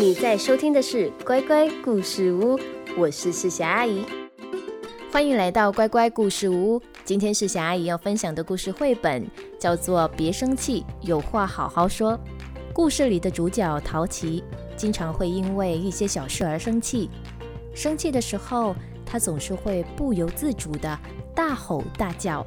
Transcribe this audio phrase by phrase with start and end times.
[0.00, 2.56] 你在收听的是乖乖故事屋，
[2.96, 4.04] 我是世霞阿姨，
[5.10, 6.80] 欢迎来到乖乖故事屋。
[7.04, 9.28] 今天世霞阿姨要分享的故事绘本
[9.58, 12.12] 叫做《别生气，有话好好说》。
[12.72, 14.44] 故事里的主角陶琪
[14.76, 17.10] 经常会因为一些小事而生气，
[17.74, 20.96] 生气的时候，他总是会不由自主地
[21.34, 22.46] 大吼大叫。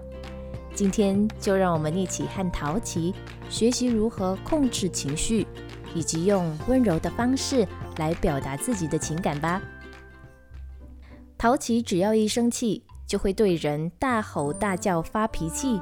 [0.73, 3.13] 今天就让我们一起和陶琪
[3.49, 5.45] 学习如何控制情绪。
[5.93, 9.61] 以及用温柔的方式来表达自己的情感吧。
[11.37, 15.81] 陶琪只要一生气，就会对人大吼大叫、发脾气，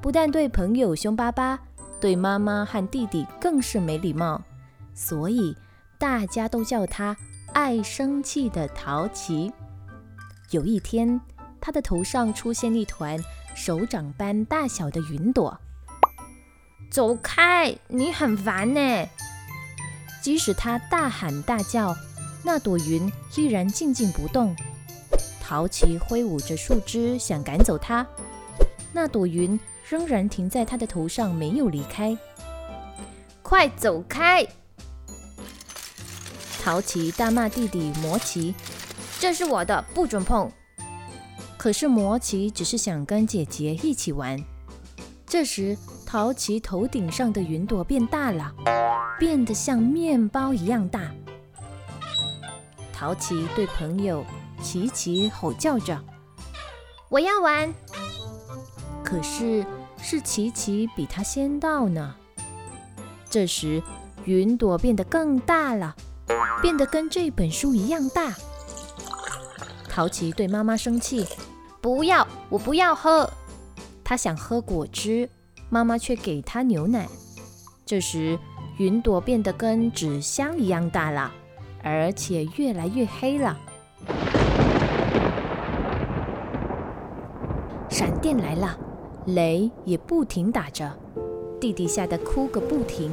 [0.00, 1.58] 不但对朋友凶巴巴，
[2.00, 4.42] 对妈妈和弟弟更是没礼貌，
[4.94, 5.56] 所以
[5.98, 7.16] 大家都叫他
[7.52, 9.52] 爱生气的陶琪。
[10.50, 11.20] 有一天，
[11.60, 13.16] 他的头上出现一团
[13.54, 15.56] 手掌般大小的云朵。
[16.90, 19.06] 走开，你很烦呢。
[20.22, 21.96] 即使他大喊大叫，
[22.42, 24.54] 那朵云依然静静不动。
[25.40, 28.06] 陶琪挥舞着树枝想赶走它，
[28.92, 32.16] 那朵云仍然停在他的头上，没有离开。
[33.42, 34.46] 快走开！
[36.62, 38.54] 陶琪大骂弟弟摩奇
[39.18, 40.48] ：“这是我的，不准碰！”
[41.58, 44.38] 可是摩奇只是想跟姐姐一起玩。
[45.26, 45.76] 这时，
[46.06, 48.54] 陶琪头顶上的云朵变大了。
[49.20, 51.12] 变得像面包一样大。
[52.90, 54.24] 陶琪对朋友
[54.62, 56.02] 琪琪吼叫着
[57.10, 57.72] ：“我要玩！”
[59.04, 59.62] 可是
[59.98, 62.16] 是琪琪比他先到呢。
[63.28, 63.82] 这时，
[64.24, 65.94] 云朵变得更大了，
[66.62, 68.34] 变得跟这本书一样大。
[69.86, 71.26] 陶琪对妈妈生气
[71.82, 73.30] ：“不要，我不要喝。”
[74.02, 75.28] 他想喝果汁，
[75.68, 77.06] 妈妈却给他牛奶。
[77.84, 78.38] 这时，
[78.80, 81.30] 云朵变得跟纸箱一样大了，
[81.82, 83.54] 而且越来越黑了。
[87.90, 88.78] 闪电来了，
[89.26, 90.90] 雷也不停打着，
[91.60, 93.10] 弟弟吓得哭个不停，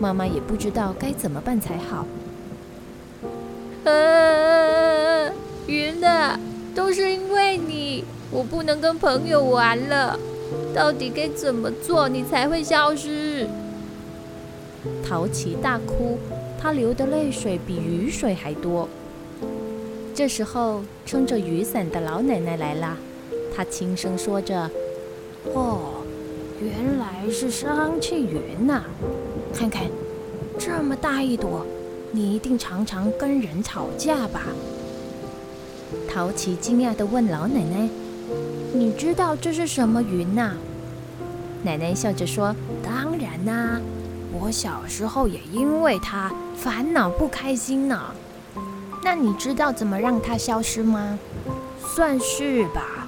[0.00, 2.04] 妈妈也不知道该怎么办才好。
[3.84, 5.30] 啊，
[5.68, 6.36] 云啊，
[6.74, 8.02] 都是因为你，
[8.32, 10.18] 我不能跟朋友玩了。
[10.74, 13.46] 到底该怎么做，你才会消失？
[15.04, 16.18] 陶琪大哭，
[16.60, 18.88] 他流的泪水比雨水还多。
[20.14, 22.96] 这时候，撑着雨伞的老奶奶来了，
[23.54, 24.70] 她轻声说着
[25.52, 26.02] ：“哦，
[26.60, 28.82] 原来是生气云呐！
[29.54, 29.84] 看看，
[30.58, 31.66] 这么大一朵，
[32.12, 34.42] 你一定常常跟人吵架吧？”
[36.08, 37.88] 陶琪惊讶地问老奶奶
[38.72, 40.54] ：“你知道这是什么云呐？”
[41.62, 43.78] 奶奶笑着说：“当然啦。”
[44.40, 48.00] 我小时候也因为他烦恼不开心呢。
[49.02, 51.18] 那你知道怎么让它消失吗？
[51.78, 53.06] 算是吧。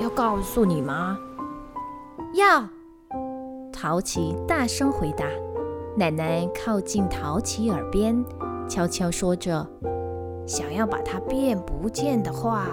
[0.00, 1.18] 要告诉你吗？
[2.34, 2.68] 要。
[3.72, 5.26] 陶琪大声回答。
[5.96, 8.24] 奶奶靠近陶琪耳边，
[8.68, 9.64] 悄悄说着
[10.46, 12.66] ：“想要把它变不见的话。”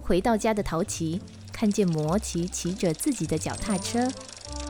[0.00, 1.20] 回到家的陶琪
[1.52, 4.08] 看见摩奇骑着自己的脚踏车。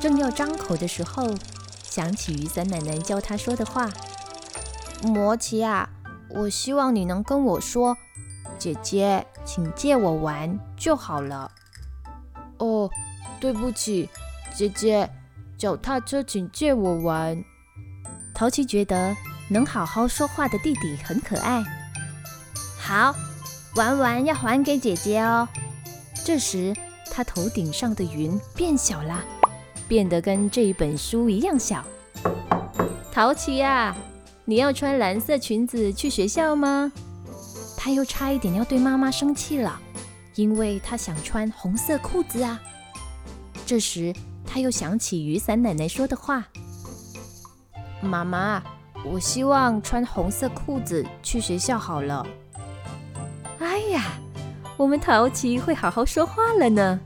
[0.00, 1.34] 正要张口的时候，
[1.82, 3.90] 想起雨伞奶奶教他说的话
[5.02, 5.88] ：“摩奇啊，
[6.28, 7.96] 我希望你能跟我说，
[8.58, 11.50] 姐姐，请借我玩就好了。”
[12.58, 12.90] 哦，
[13.40, 14.08] 对不起，
[14.54, 15.10] 姐姐，
[15.58, 17.42] 脚踏车请借我玩。
[18.34, 19.16] 淘气觉得
[19.48, 21.64] 能好好说话的弟弟很可爱。
[22.78, 23.14] 好，
[23.74, 25.48] 玩完要还给姐姐哦。
[26.24, 26.74] 这时，
[27.10, 29.24] 他头顶上的云变小了。
[29.88, 31.84] 变得跟这一本书一样小。
[33.12, 33.96] 陶琪呀，
[34.44, 36.92] 你要穿蓝色裙子去学校吗？
[37.76, 39.80] 他又差一点要对妈妈生气了，
[40.34, 42.60] 因为他想穿红色裤子啊。
[43.64, 44.12] 这时
[44.44, 46.44] 他又想起雨伞奶奶说的话
[48.02, 48.62] ：“妈妈，
[49.04, 52.26] 我希望穿红色裤子去学校好了。”
[53.60, 54.18] 哎呀，
[54.76, 57.00] 我们陶琪会好好说话了呢。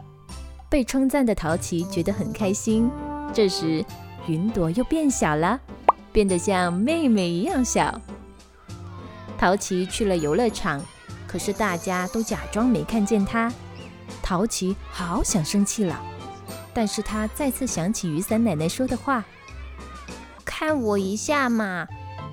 [0.70, 2.88] 被称赞的陶琪觉得很开心。
[3.34, 3.84] 这时，
[4.26, 5.60] 云朵又变小了，
[6.12, 8.00] 变得像妹妹一样小。
[9.36, 10.80] 陶琪去了游乐场，
[11.26, 13.52] 可是大家都假装没看见他。
[14.22, 16.00] 陶琪好想生气了，
[16.72, 19.24] 但是他再次想起雨伞奶奶说的话
[20.44, 21.88] ：“看我一下嘛，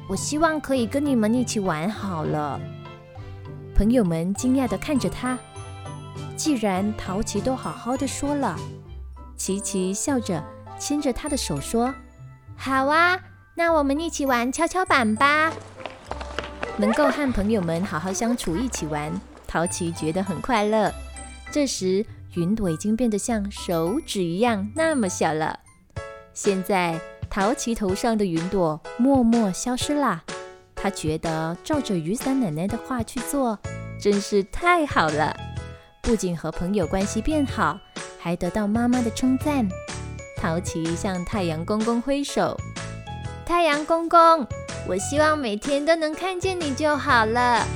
[0.08, 2.60] 我希望可以跟你们一起玩好了。”
[3.74, 5.40] 朋友们惊讶地看着他。
[6.38, 8.56] 既然陶琪都好好的说了，
[9.36, 10.42] 琪琪笑着
[10.80, 11.94] 牵着他的手说
[12.56, 13.20] ：“好啊，
[13.56, 15.52] 那我们一起玩跷跷板吧。
[16.78, 19.12] 能够和朋友们好好相处，一起玩，
[19.48, 20.94] 淘琪觉得很快乐。
[21.52, 22.06] 这时，
[22.36, 25.60] 云朵已经变得像手指一样那么小了。
[26.36, 27.02] 现在，
[27.32, 30.24] 淘琪头上的云朵默默消失啦。
[30.76, 33.58] 他觉得照着雨伞奶奶的话去做，
[34.00, 35.36] 真是太好了。
[36.08, 37.78] 不仅和朋友关系变好，
[38.18, 39.68] 还得到妈妈的称赞。
[40.38, 42.58] 淘琪向太阳公公挥手
[43.46, 44.48] ：“太阳公公，
[44.88, 47.68] 我希望每天都能看见你就好了。”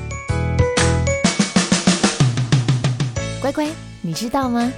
[3.41, 3.67] 乖乖，
[4.01, 4.71] 你知道吗？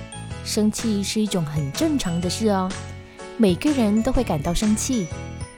[0.44, 2.68] 生气是一种很正常的事哦。
[3.38, 5.06] 每个人都会感到生气，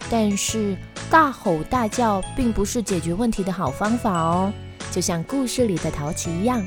[0.10, 0.76] 但是
[1.10, 4.52] 大吼大叫并不是解决问题的好方法哦。
[4.92, 6.62] 就像故事里的淘琪一样，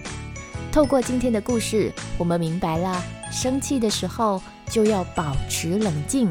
[0.70, 6.29] 透过今天的故事，我们明白了，生气的时候就要保持冷静，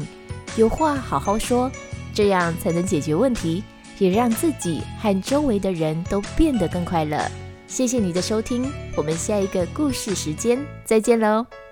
[0.56, 1.70] 有话好好说，
[2.14, 3.62] 这样才能解决问题，
[3.98, 7.20] 也让自己和周围的人都变得更快乐。
[7.66, 11.67] 谢谢你的收听，我们下一个故事时间再见喽。